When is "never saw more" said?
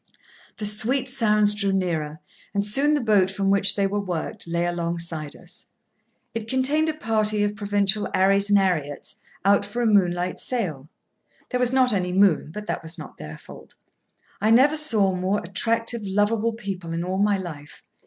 14.49-15.37